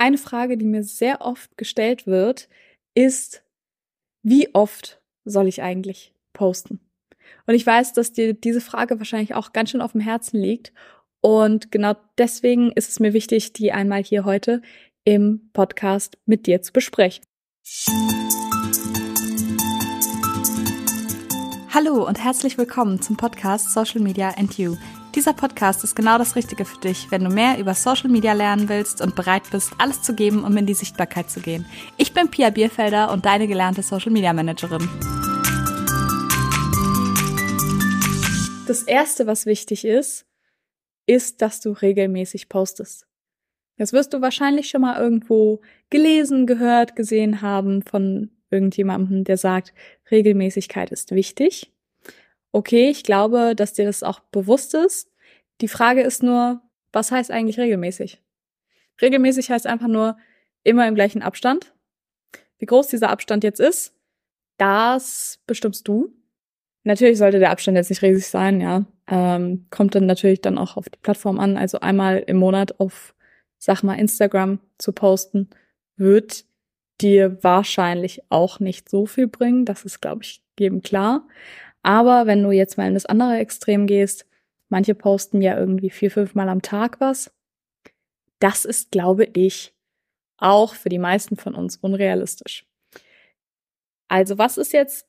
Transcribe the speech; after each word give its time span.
Eine 0.00 0.16
Frage, 0.16 0.56
die 0.56 0.64
mir 0.64 0.84
sehr 0.84 1.22
oft 1.22 1.58
gestellt 1.58 2.06
wird, 2.06 2.48
ist, 2.94 3.42
wie 4.22 4.54
oft 4.54 5.00
soll 5.24 5.48
ich 5.48 5.60
eigentlich 5.60 6.14
posten? 6.32 6.78
Und 7.46 7.54
ich 7.54 7.66
weiß, 7.66 7.94
dass 7.94 8.12
dir 8.12 8.32
diese 8.32 8.60
Frage 8.60 9.00
wahrscheinlich 9.00 9.34
auch 9.34 9.52
ganz 9.52 9.70
schön 9.70 9.80
auf 9.80 9.92
dem 9.92 10.00
Herzen 10.00 10.40
liegt. 10.40 10.72
Und 11.20 11.72
genau 11.72 11.96
deswegen 12.16 12.70
ist 12.70 12.88
es 12.88 13.00
mir 13.00 13.12
wichtig, 13.12 13.52
die 13.54 13.72
einmal 13.72 14.04
hier 14.04 14.24
heute 14.24 14.62
im 15.02 15.50
Podcast 15.52 16.16
mit 16.26 16.46
dir 16.46 16.62
zu 16.62 16.72
besprechen. 16.72 17.24
Hallo 21.74 22.06
und 22.06 22.22
herzlich 22.22 22.56
willkommen 22.56 23.02
zum 23.02 23.16
Podcast 23.16 23.72
Social 23.72 24.00
Media 24.00 24.30
and 24.36 24.56
You. 24.58 24.76
Dieser 25.14 25.32
Podcast 25.32 25.84
ist 25.84 25.96
genau 25.96 26.18
das 26.18 26.36
Richtige 26.36 26.66
für 26.66 26.78
dich, 26.80 27.10
wenn 27.10 27.24
du 27.24 27.30
mehr 27.30 27.58
über 27.58 27.72
Social 27.74 28.10
Media 28.10 28.34
lernen 28.34 28.68
willst 28.68 29.00
und 29.00 29.16
bereit 29.16 29.44
bist, 29.50 29.72
alles 29.78 30.02
zu 30.02 30.14
geben, 30.14 30.44
um 30.44 30.54
in 30.56 30.66
die 30.66 30.74
Sichtbarkeit 30.74 31.30
zu 31.30 31.40
gehen. 31.40 31.64
Ich 31.96 32.12
bin 32.12 32.30
Pia 32.30 32.50
Bierfelder 32.50 33.10
und 33.10 33.24
deine 33.24 33.48
gelernte 33.48 33.82
Social 33.82 34.12
Media 34.12 34.34
Managerin. 34.34 34.86
Das 38.66 38.82
erste, 38.82 39.26
was 39.26 39.46
wichtig 39.46 39.86
ist, 39.86 40.26
ist, 41.06 41.40
dass 41.40 41.60
du 41.60 41.72
regelmäßig 41.72 42.50
postest. 42.50 43.06
Das 43.78 43.94
wirst 43.94 44.12
du 44.12 44.20
wahrscheinlich 44.20 44.68
schon 44.68 44.82
mal 44.82 45.00
irgendwo 45.00 45.62
gelesen, 45.88 46.46
gehört, 46.46 46.96
gesehen 46.96 47.40
haben 47.40 47.82
von 47.82 48.30
irgendjemandem, 48.50 49.24
der 49.24 49.38
sagt, 49.38 49.72
Regelmäßigkeit 50.10 50.90
ist 50.90 51.12
wichtig. 51.12 51.72
Okay, 52.52 52.88
ich 52.90 53.04
glaube, 53.04 53.54
dass 53.54 53.74
dir 53.74 53.84
das 53.84 54.02
auch 54.02 54.20
bewusst 54.20 54.74
ist. 54.74 55.10
Die 55.60 55.68
Frage 55.68 56.02
ist 56.02 56.22
nur, 56.22 56.62
was 56.92 57.10
heißt 57.10 57.30
eigentlich 57.30 57.58
regelmäßig? 57.58 58.22
Regelmäßig 59.00 59.50
heißt 59.50 59.66
einfach 59.66 59.88
nur 59.88 60.16
immer 60.64 60.88
im 60.88 60.94
gleichen 60.94 61.22
Abstand. 61.22 61.74
Wie 62.58 62.66
groß 62.66 62.88
dieser 62.88 63.10
Abstand 63.10 63.44
jetzt 63.44 63.60
ist, 63.60 63.94
das 64.56 65.40
bestimmst 65.46 65.86
du. 65.86 66.12
Natürlich 66.84 67.18
sollte 67.18 67.38
der 67.38 67.50
Abstand 67.50 67.76
jetzt 67.76 67.90
nicht 67.90 68.02
riesig 68.02 68.26
sein, 68.26 68.60
ja. 68.60 68.86
Ähm, 69.06 69.66
kommt 69.70 69.94
dann 69.94 70.06
natürlich 70.06 70.40
dann 70.40 70.58
auch 70.58 70.76
auf 70.76 70.88
die 70.88 70.98
Plattform 70.98 71.38
an. 71.38 71.56
Also 71.56 71.80
einmal 71.80 72.18
im 72.26 72.38
Monat 72.38 72.80
auf, 72.80 73.14
sag 73.58 73.82
mal, 73.82 73.94
Instagram 73.94 74.60
zu 74.78 74.92
posten, 74.92 75.50
wird 75.96 76.44
dir 77.00 77.42
wahrscheinlich 77.42 78.22
auch 78.28 78.60
nicht 78.60 78.88
so 78.88 79.06
viel 79.06 79.28
bringen. 79.28 79.64
Das 79.64 79.84
ist, 79.84 80.00
glaube 80.00 80.22
ich, 80.22 80.42
jedem 80.58 80.82
klar. 80.82 81.26
Aber 81.82 82.26
wenn 82.26 82.42
du 82.42 82.50
jetzt 82.50 82.76
mal 82.76 82.88
in 82.88 82.94
das 82.94 83.06
andere 83.06 83.38
Extrem 83.38 83.86
gehst, 83.86 84.26
manche 84.68 84.94
posten 84.94 85.40
ja 85.40 85.58
irgendwie 85.58 85.90
vier, 85.90 86.10
fünf 86.10 86.34
Mal 86.34 86.48
am 86.48 86.62
Tag 86.62 87.00
was. 87.00 87.32
Das 88.38 88.64
ist, 88.64 88.90
glaube 88.90 89.24
ich, 89.24 89.74
auch 90.36 90.74
für 90.74 90.88
die 90.88 90.98
meisten 90.98 91.36
von 91.36 91.54
uns 91.54 91.76
unrealistisch. 91.76 92.66
Also 94.08 94.38
was 94.38 94.58
ist 94.58 94.72
jetzt 94.72 95.06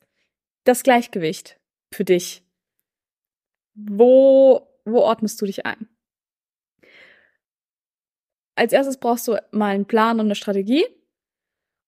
das 0.64 0.82
Gleichgewicht 0.82 1.58
für 1.92 2.04
dich? 2.04 2.42
Wo, 3.74 4.68
wo 4.84 4.98
ordnest 5.00 5.40
du 5.40 5.46
dich 5.46 5.64
ein? 5.64 5.88
Als 8.56 8.72
erstes 8.72 8.98
brauchst 8.98 9.26
du 9.26 9.36
mal 9.52 9.74
einen 9.74 9.86
Plan 9.86 10.20
und 10.20 10.26
eine 10.26 10.34
Strategie 10.34 10.84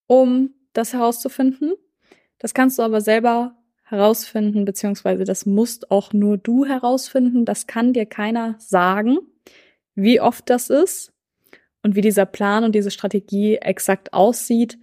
um 0.07 0.55
das 0.73 0.93
herauszufinden. 0.93 1.73
Das 2.39 2.55
kannst 2.55 2.79
du 2.79 2.83
aber 2.83 3.01
selber 3.01 3.57
herausfinden, 3.93 4.65
beziehungsweise 4.65 5.25
das 5.25 5.47
musst 5.47 5.91
auch 5.91 6.13
nur 6.13 6.39
du 6.39 6.65
herausfinden. 6.65 7.45
Das 7.45 7.67
kann 7.67 7.93
dir 7.93 8.07
keiner 8.07 8.57
sagen, 8.59 9.19
wie 9.95 10.21
oft 10.21 10.49
das 10.51 10.71
ist 10.71 11.13
und 11.83 11.95
wie 11.95 12.01
dieser 12.01 12.27
Plan 12.27 12.65
und 12.65 12.75
diese 12.75 12.91
Strategie 12.91 13.57
exakt 13.57 14.13
aussieht. 14.13 14.79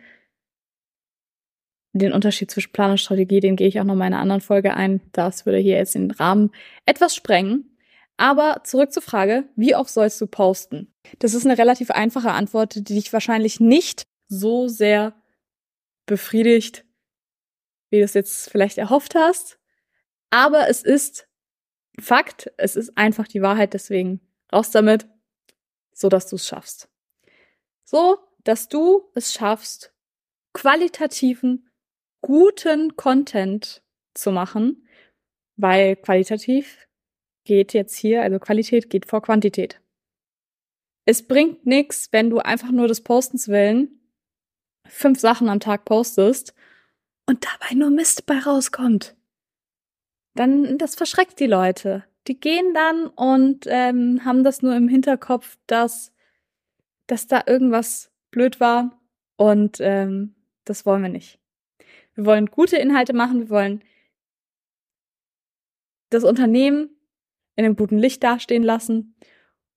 Den 1.94 2.14
Unterschied 2.14 2.52
zwischen 2.52 2.72
Plan 2.72 2.92
und 2.92 3.00
Strategie, 3.00 3.40
den 3.40 3.56
gehe 3.56 3.68
ich 3.68 3.80
auch 3.80 3.84
noch 3.84 3.96
mal 3.96 4.08
in 4.08 4.14
einer 4.14 4.22
anderen 4.22 4.42
Folge 4.42 4.76
ein. 4.76 5.02
Das 5.12 5.46
würde 5.46 5.58
hier 5.58 5.78
jetzt 5.78 5.96
den 5.96 6.12
Rahmen 6.12 6.52
etwas 6.86 7.16
sprengen. 7.16 7.76
Aber 8.16 8.62
zurück 8.64 8.92
zur 8.92 9.02
Frage, 9.02 9.46
wie 9.56 9.76
oft 9.76 9.90
sollst 9.90 10.22
du 10.22 10.28
posten? 10.28 10.94
Das 11.18 11.34
ist 11.34 11.46
eine 11.46 11.58
relativ 11.58 11.90
einfache 11.90 12.32
Antwort, 12.32 12.76
die 12.76 12.84
dich 12.84 13.12
wahrscheinlich 13.12 13.60
nicht 13.60 14.04
so 14.28 14.68
sehr 14.68 15.14
befriedigt, 16.06 16.86
wie 17.90 17.98
du 17.98 18.04
es 18.04 18.14
jetzt 18.14 18.50
vielleicht 18.50 18.78
erhofft 18.78 19.16
hast. 19.16 19.60
Aber 20.30 20.68
es 20.70 20.84
ist 20.84 21.28
Fakt, 22.00 22.52
es 22.58 22.78
ist 22.78 22.98
einfach 22.98 23.28
die 23.28 23.42
Wahrheit, 23.42 23.74
deswegen 23.74 24.22
raus 24.54 24.72
damit, 24.72 25.08
so 25.92 26.08
dass 26.08 26.28
du 26.30 26.38
es 26.38 26.48
schaffst. 26.48 26.88
So, 27.84 28.20
dass 28.44 28.70
du 28.70 29.10
es 29.16 29.34
schaffst, 29.34 29.94
qualitativen, 30.54 31.70
guten 32.22 32.96
Content 32.96 33.84
zu 34.14 34.32
machen, 34.32 34.88
weil 35.58 35.98
qualitativ 35.98 36.88
geht 37.44 37.74
jetzt 37.74 37.98
hier, 37.98 38.22
also 38.22 38.40
Qualität 38.40 38.90
geht 38.90 39.06
vor 39.06 39.22
Quantität. 39.22 39.82
Es 41.06 41.28
bringt 41.28 41.66
nichts, 41.66 42.10
wenn 42.12 42.30
du 42.30 42.40
einfach 42.40 42.72
nur 42.72 42.88
des 42.88 43.02
Postens 43.02 43.50
willen 43.50 44.00
fünf 44.90 45.20
Sachen 45.20 45.50
am 45.50 45.60
Tag 45.60 45.86
postest 45.86 46.54
und 47.30 47.46
dabei 47.46 47.76
nur 47.76 47.92
Mist 47.92 48.26
bei 48.26 48.40
rauskommt, 48.40 49.16
dann 50.34 50.80
das 50.80 50.96
verschreckt 50.96 51.40
die 51.40 51.46
Leute. 51.46 52.04
Die 52.28 52.40
gehen 52.40 52.74
dann 52.74 53.06
und 53.06 53.68
ähm, 53.68 54.26
haben 54.26 54.44
das 54.44 54.64
nur 54.64 54.76
im 54.76 54.88
Hinterkopf, 54.88 55.60
dass, 55.68 56.12
dass 57.06 57.28
da 57.28 57.44
irgendwas 57.46 58.12
blöd 58.32 58.60
war 58.60 59.00
und 59.38 59.78
ähm, 59.80 60.34
das 60.66 60.88
wollen 60.88 61.04
wir 61.04 61.10
nicht. 61.10 61.40
Wir 62.16 62.26
wollen 62.26 62.48
gute 62.48 62.78
Inhalte 62.78 63.14
machen, 63.14 63.42
wir 63.42 63.50
wollen 63.52 63.84
das 66.10 66.24
Unternehmen 66.24 66.90
in 67.56 67.64
einem 67.64 67.76
guten 67.76 68.00
Licht 68.00 68.24
dastehen 68.24 68.64
lassen. 68.64 69.16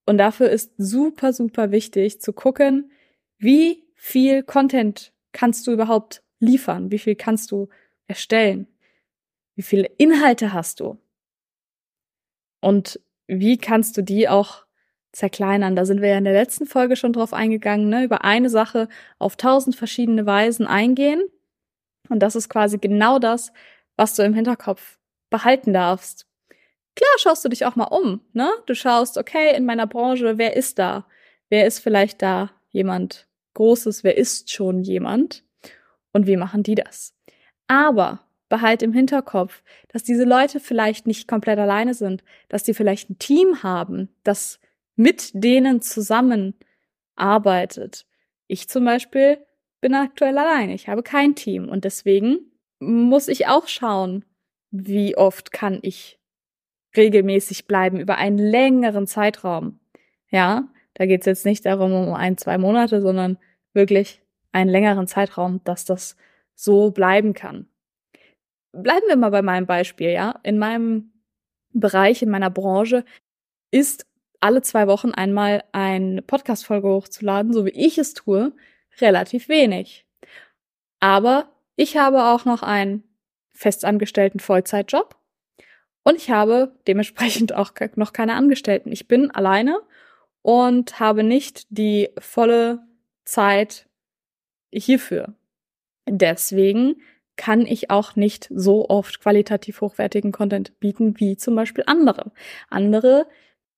Und 0.07 0.17
dafür 0.17 0.49
ist 0.49 0.73
super, 0.79 1.35
super 1.35 1.71
wichtig 1.71 2.19
zu 2.23 2.33
gucken, 2.33 2.93
wie 3.37 3.85
viel 3.95 4.43
Content 4.43 5.13
kannst 5.33 5.67
du 5.67 5.73
überhaupt 5.73 6.22
liefern? 6.43 6.91
Wie 6.91 6.99
viel 6.99 7.15
kannst 7.15 7.51
du 7.53 7.69
erstellen? 8.07 8.67
Wie 9.55 9.63
viele 9.63 9.89
Inhalte 9.99 10.53
hast 10.53 10.81
du? 10.81 10.99
Und 12.61 13.01
wie 13.27 13.57
kannst 13.57 13.97
du 13.97 14.03
die 14.03 14.29
auch 14.29 14.65
zerkleinern? 15.13 15.77
Da 15.77 15.85
sind 15.85 16.03
wir 16.03 16.11
ja 16.11 16.19
in 16.19 16.25
der 16.25 16.33
letzten 16.33 16.67
Folge 16.67 16.97
schon 16.97 17.13
drauf 17.13 17.33
eingegangen, 17.33 17.89
ne? 17.89 18.05
über 18.05 18.25
eine 18.25 18.51
Sache 18.51 18.89
auf 19.19 19.37
tausend 19.37 19.77
verschiedene 19.77 20.27
Weisen 20.27 20.67
eingehen. 20.67 21.23
Und 22.09 22.21
das 22.21 22.37
ist 22.37 22.49
quasi 22.49 22.79
genau 22.79 23.19
das, 23.19 23.53
was 23.97 24.15
du 24.15 24.23
im 24.23 24.35
Hinterkopf 24.35 24.99
behalten 25.31 25.73
darfst. 25.73 26.27
Klar 26.95 27.11
schaust 27.19 27.45
du 27.45 27.49
dich 27.49 27.65
auch 27.65 27.77
mal 27.77 27.85
um, 27.85 28.21
ne? 28.35 28.51
Du 28.67 28.75
schaust, 28.75 29.17
okay, 29.17 29.57
in 29.57 29.65
meiner 29.65 29.87
Branche, 29.87 30.37
wer 30.37 30.57
ist 30.57 30.79
da? 30.79 31.07
Wer 31.49 31.67
ist 31.67 31.79
vielleicht 31.79 32.21
da 32.21 32.51
jemand, 32.71 33.29
Großes, 33.55 34.05
wer 34.05 34.17
ist 34.17 34.51
schon 34.51 34.83
jemand 34.83 35.43
und 36.13 36.27
wie 36.27 36.37
machen 36.37 36.63
die 36.63 36.75
das. 36.75 37.15
Aber 37.67 38.21
behalt 38.49 38.83
im 38.83 38.93
Hinterkopf, 38.93 39.63
dass 39.89 40.03
diese 40.03 40.25
Leute 40.25 40.61
vielleicht 40.61 41.07
nicht 41.07 41.27
komplett 41.27 41.59
alleine 41.59 41.95
sind, 41.95 42.23
dass 42.49 42.63
die 42.63 42.75
vielleicht 42.75 43.11
ein 43.11 43.19
Team 43.19 43.63
haben, 43.63 44.09
das 44.25 44.61
mit 44.95 45.31
denen 45.33 45.81
zusammen 45.81 46.55
arbeitet. 47.17 48.05
Ich 48.47 48.69
zum 48.69 48.85
Beispiel 48.85 49.39
bin 49.81 49.95
aktuell 49.95 50.37
alleine. 50.37 50.75
Ich 50.75 50.89
habe 50.89 51.03
kein 51.03 51.35
Team 51.35 51.69
und 51.69 51.85
deswegen 51.85 52.53
muss 52.79 53.29
ich 53.29 53.47
auch 53.47 53.69
schauen, 53.69 54.25
wie 54.71 55.17
oft 55.17 55.53
kann 55.53 55.79
ich 55.83 56.19
regelmäßig 56.97 57.67
bleiben 57.67 58.01
über 58.01 58.17
einen 58.17 58.39
längeren 58.39 59.07
Zeitraum. 59.07 59.81
Ja, 60.31 60.69
da 60.95 61.07
geht 61.07 61.21
es 61.21 61.27
jetzt 61.27 61.47
nicht 61.47 61.65
darum, 61.65 61.93
um 61.93 62.15
ein, 62.15 62.37
zwei 62.37 62.59
Monate, 62.59 63.01
sondern 63.01 63.39
wirklich 63.73 64.22
einen 64.53 64.71
längeren 64.71 65.07
Zeitraum, 65.07 65.61
dass 65.65 65.85
das 65.85 66.17
so 66.55 66.91
bleiben 66.91 67.35
kann. 67.35 67.67
Bleiben 68.73 69.07
wir 69.09 69.17
mal 69.17 69.31
bei 69.31 69.43
meinem 69.43 69.67
Beispiel, 69.67 70.11
ja. 70.11 70.39
In 70.43 70.59
meinem 70.59 71.13
Bereich, 71.73 72.23
in 72.23 72.31
meiner 72.31 72.51
Branche 72.51 73.05
ist 73.71 74.07
alle 74.41 74.63
zwei 74.63 74.87
Wochen 74.87 75.13
einmal 75.13 75.65
eine 75.73 76.23
Podcast-Folge 76.23 76.89
hochzuladen, 76.89 77.53
so 77.53 77.65
wie 77.65 77.71
ich 77.71 77.99
es 77.99 78.15
tue, 78.15 78.53
relativ 79.01 79.49
wenig. 79.49 80.07
Aber 81.01 81.51
ich 81.77 81.97
habe 81.97 82.25
auch 82.25 82.45
noch 82.45 82.63
einen 82.63 83.05
festangestellten 83.53 84.41
Vollzeitjob 84.41 85.17
und 86.03 86.17
ich 86.17 86.31
habe 86.31 86.75
dementsprechend 86.87 87.55
auch 87.55 87.73
noch 87.97 88.13
keine 88.13 88.35
Angestellten. 88.35 88.93
Ich 88.93 89.09
bin 89.09 89.31
alleine 89.31 89.81
und 90.43 90.99
habe 90.99 91.23
nicht 91.23 91.67
die 91.71 92.11
volle 92.19 92.81
Zeit 93.25 93.89
hierfür. 94.73 95.35
Deswegen 96.09 96.97
kann 97.37 97.67
ich 97.67 97.91
auch 97.91 98.17
nicht 98.17 98.49
so 98.55 98.89
oft 98.89 99.21
qualitativ 99.21 99.81
hochwertigen 99.81 100.33
Content 100.33 100.79
bieten 100.81 101.19
wie 101.19 101.37
zum 101.37 101.55
Beispiel 101.55 101.85
andere. 101.87 102.33
Andere 102.69 103.27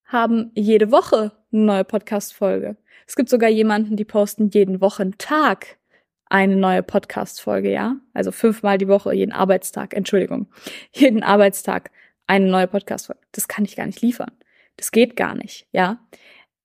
haben 0.05 0.51
jede 0.55 0.91
Woche 0.91 1.33
eine 1.53 1.63
neue 1.63 1.85
Podcast-Folge. 1.85 2.77
Es 3.07 3.17
gibt 3.17 3.29
sogar 3.29 3.51
jemanden, 3.51 3.97
die 3.97 4.05
posten 4.05 4.49
jeden 4.49 4.81
Wochentag 4.81 5.79
eine 6.27 6.57
neue 6.57 6.83
Podcast-Folge, 6.83 7.71
ja? 7.71 7.97
Also 8.13 8.33
fünfmal 8.33 8.79
die 8.79 8.89
Woche, 8.89 9.15
jeden 9.15 9.33
Arbeitstag, 9.33 9.95
Entschuldigung, 9.95 10.49
jeden 10.93 11.23
Arbeitstag 11.23 11.91
eine 12.27 12.47
neue 12.47 12.67
Podcast-Folge. 12.67 13.23
Das 13.33 13.49
kann 13.49 13.65
ich 13.65 13.77
gar 13.77 13.87
nicht 13.87 14.01
liefern. 14.01 14.33
Das 14.77 14.91
geht 14.91 15.17
gar 15.17 15.35
nicht, 15.35 15.69
ja? 15.73 16.01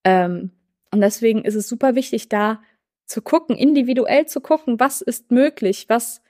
Ähm, 0.03 0.51
und 0.91 1.01
deswegen 1.01 1.43
ist 1.43 1.55
es 1.55 1.67
super 1.67 1.95
wichtig, 1.95 2.29
da 2.29 2.61
zu 3.09 3.23
gucken, 3.23 3.57
individuell 3.57 4.27
zu 4.27 4.39
gucken, 4.39 4.79
was 4.79 5.01
ist 5.01 5.31
möglich, 5.31 5.89
was 5.89 6.21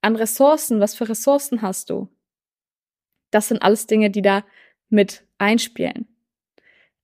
an 0.00 0.14
Ressourcen, 0.14 0.78
was 0.78 0.94
für 0.94 1.08
Ressourcen 1.08 1.60
hast 1.60 1.90
du. 1.90 2.08
Das 3.32 3.48
sind 3.48 3.62
alles 3.62 3.88
Dinge, 3.88 4.10
die 4.10 4.22
da 4.22 4.44
mit 4.88 5.26
einspielen. 5.38 6.06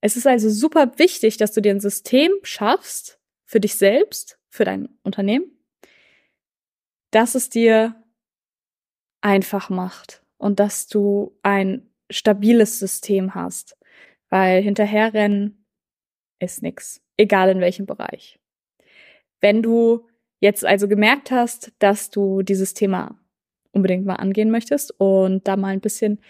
Es 0.01 0.17
ist 0.17 0.29
also 0.29 0.49
super 0.49 0.97
wichtig, 0.99 1.37
dass 1.37 1.53
du 1.53 1.61
dir 1.61 1.73
ein 1.73 1.81
System 1.81 2.31
schaffst 2.45 3.19
für 3.45 3.59
dich 3.59 3.75
selbst, 3.75 4.39
für 4.49 4.65
dein 4.65 4.89
Unternehmen, 5.03 5.51
dass 7.11 7.35
es 7.35 7.49
dir 7.49 8.01
einfach 9.21 9.71
macht 9.71 10.23
und 10.39 10.61
dass 10.61 10.87
du 10.87 11.37
ein 11.43 11.91
stabiles 12.11 12.79
System 12.79 13.35
hast, 13.35 13.77
weil 14.29 14.63
hinterherrennen 14.63 15.67
ist 16.39 16.63
nix, 16.63 17.01
egal 17.17 17.51
in 17.51 17.61
welchem 17.61 17.87
Bereich. 17.87 18.39
Wenn 19.43 19.63
du 19.63 20.07
jetzt 20.41 20.65
also 20.65 20.89
gemerkt 20.89 21.31
hast, 21.31 21.73
dass 21.79 22.09
du 22.09 22.43
dieses 22.43 22.73
Thema 22.73 23.19
unbedingt 23.73 24.07
mal 24.07 24.17
angehen 24.17 24.51
möchtest 24.51 24.99
und 24.99 25.47
da 25.47 25.57
mal 25.57 25.69
ein 25.69 25.81
bisschen 25.81 26.21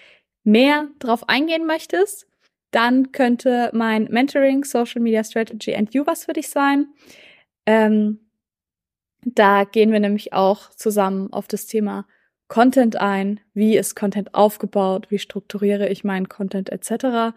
mehr 0.43 0.88
drauf 0.99 1.29
eingehen 1.29 1.67
möchtest, 1.67 2.26
dann 2.73 3.12
könnte 3.12 3.70
mein 3.75 4.05
Mentoring 4.05 4.64
Social 4.64 5.00
Media 5.00 5.23
Strategy 5.23 5.75
and 5.75 5.94
You 5.94 6.05
was 6.06 6.25
für 6.25 6.32
dich 6.32 6.49
sein. 6.49 6.88
Ähm, 7.67 8.19
da 9.25 9.64
gehen 9.64 9.93
wir 9.93 10.00
nämlich 10.00 10.32
auch 10.32 10.70
zusammen 10.70 11.32
auf 11.32 11.47
das 11.47 11.67
Thema 11.67 12.06
Content 12.49 12.97
ein. 12.97 13.41
Wie 13.55 13.76
ist 13.76 13.94
Content 13.94 14.35
aufgebaut? 14.35 15.11
Wie 15.11 15.19
strukturiere 15.19 15.88
ich 15.88 16.03
meinen 16.03 16.29
Content 16.29 16.70
etc. 16.70 17.37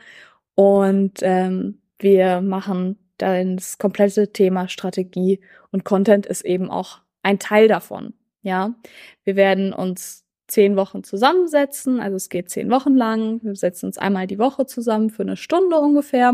Und 0.55 1.19
ähm, 1.21 1.81
wir 1.99 2.41
machen 2.41 2.97
das 3.17 3.77
komplette 3.77 4.31
Thema 4.31 4.67
Strategie 4.67 5.39
und 5.71 5.85
Content 5.85 6.25
ist 6.25 6.43
eben 6.45 6.69
auch 6.69 6.99
ein 7.23 7.39
Teil 7.39 7.67
davon. 7.67 8.13
Ja, 8.41 8.75
wir 9.23 9.35
werden 9.35 9.73
uns 9.73 10.25
zehn 10.47 10.75
Wochen 10.75 11.03
zusammensetzen. 11.03 11.99
Also 11.99 12.15
es 12.15 12.29
geht 12.29 12.49
zehn 12.49 12.69
Wochen 12.69 12.95
lang. 12.95 13.41
Wir 13.43 13.55
setzen 13.55 13.87
uns 13.87 13.97
einmal 13.97 14.27
die 14.27 14.39
Woche 14.39 14.65
zusammen 14.65 15.09
für 15.09 15.23
eine 15.23 15.37
Stunde 15.37 15.77
ungefähr. 15.79 16.33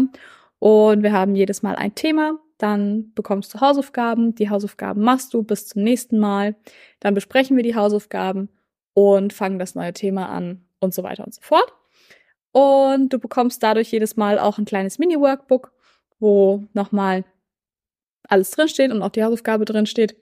Und 0.59 1.03
wir 1.03 1.13
haben 1.13 1.35
jedes 1.35 1.63
Mal 1.63 1.75
ein 1.75 1.95
Thema. 1.95 2.37
Dann 2.57 3.13
bekommst 3.13 3.53
du 3.53 3.61
Hausaufgaben. 3.61 4.35
Die 4.35 4.49
Hausaufgaben 4.49 5.01
machst 5.01 5.33
du 5.33 5.43
bis 5.43 5.67
zum 5.67 5.83
nächsten 5.83 6.19
Mal. 6.19 6.55
Dann 6.99 7.13
besprechen 7.13 7.55
wir 7.55 7.63
die 7.63 7.75
Hausaufgaben 7.75 8.49
und 8.93 9.33
fangen 9.33 9.57
das 9.57 9.75
neue 9.75 9.93
Thema 9.93 10.29
an 10.29 10.65
und 10.79 10.93
so 10.93 11.03
weiter 11.03 11.23
und 11.23 11.33
so 11.33 11.41
fort. 11.41 11.73
Und 12.51 13.13
du 13.13 13.19
bekommst 13.19 13.63
dadurch 13.63 13.91
jedes 13.91 14.17
Mal 14.17 14.37
auch 14.37 14.57
ein 14.57 14.65
kleines 14.65 14.99
Mini-Workbook, 14.99 15.71
wo 16.21 16.63
nochmal 16.73 17.25
alles 18.23 18.51
drinsteht 18.51 18.91
und 18.91 19.01
auch 19.01 19.09
die 19.09 19.23
Hausaufgabe 19.23 19.65
drinsteht. 19.65 20.15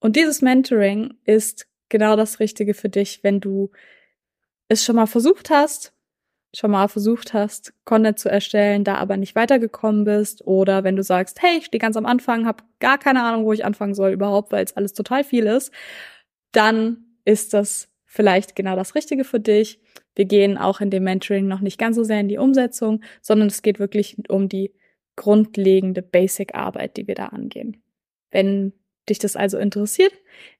Und 0.00 0.16
dieses 0.16 0.40
Mentoring 0.40 1.14
ist 1.24 1.66
genau 1.88 2.16
das 2.16 2.40
Richtige 2.40 2.74
für 2.74 2.88
dich, 2.88 3.22
wenn 3.22 3.40
du 3.40 3.70
es 4.68 4.84
schon 4.84 4.96
mal 4.96 5.06
versucht 5.06 5.50
hast, 5.50 5.92
schon 6.54 6.70
mal 6.70 6.88
versucht 6.88 7.34
hast, 7.34 7.74
Content 7.84 8.18
zu 8.18 8.30
erstellen, 8.30 8.84
da 8.84 8.96
aber 8.96 9.16
nicht 9.16 9.34
weitergekommen 9.34 10.04
bist 10.04 10.46
oder 10.46 10.84
wenn 10.84 10.96
du 10.96 11.02
sagst, 11.02 11.42
hey, 11.42 11.58
ich 11.58 11.66
stehe 11.66 11.80
ganz 11.80 11.96
am 11.96 12.06
Anfang, 12.06 12.46
habe 12.46 12.64
gar 12.80 12.98
keine 12.98 13.22
Ahnung, 13.22 13.44
wo 13.44 13.52
ich 13.52 13.64
anfangen 13.64 13.94
soll 13.94 14.12
überhaupt, 14.12 14.52
weil 14.52 14.64
es 14.64 14.76
alles 14.76 14.94
total 14.94 15.22
viel 15.22 15.46
ist, 15.46 15.72
dann 16.52 17.18
ist 17.24 17.52
das 17.52 17.88
vielleicht 18.06 18.56
genau 18.56 18.76
das 18.76 18.94
Richtige 18.94 19.24
für 19.24 19.40
dich. 19.40 19.80
Wir 20.14 20.24
gehen 20.24 20.56
auch 20.56 20.80
in 20.80 20.90
dem 20.90 21.04
Mentoring 21.04 21.46
noch 21.46 21.60
nicht 21.60 21.78
ganz 21.78 21.96
so 21.96 22.04
sehr 22.04 22.20
in 22.20 22.28
die 22.28 22.38
Umsetzung, 22.38 23.02
sondern 23.20 23.48
es 23.48 23.60
geht 23.60 23.78
wirklich 23.78 24.16
um 24.28 24.48
die 24.48 24.72
grundlegende 25.16 26.02
Basic-Arbeit, 26.02 26.96
die 26.96 27.06
wir 27.06 27.14
da 27.14 27.26
angehen. 27.26 27.82
Wenn 28.30 28.72
dich 29.08 29.18
das 29.18 29.36
also 29.36 29.58
interessiert, 29.58 30.12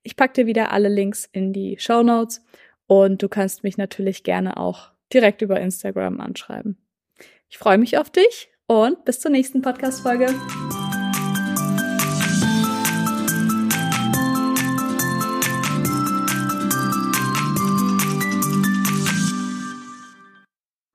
ich 0.02 0.16
packe 0.16 0.34
dir 0.34 0.46
wieder 0.46 0.72
alle 0.72 0.88
Links 0.88 1.28
in 1.30 1.52
die 1.52 1.76
Show 1.78 2.02
Notes 2.02 2.42
und 2.86 3.22
du 3.22 3.28
kannst 3.28 3.64
mich 3.64 3.76
natürlich 3.76 4.22
gerne 4.22 4.56
auch 4.56 4.92
direkt 5.12 5.42
über 5.42 5.60
Instagram 5.60 6.20
anschreiben. 6.20 6.78
Ich 7.48 7.58
freue 7.58 7.78
mich 7.78 7.98
auf 7.98 8.10
dich 8.10 8.48
und 8.66 9.04
bis 9.04 9.20
zur 9.20 9.30
nächsten 9.30 9.62
Podcast-Folge. 9.62 10.34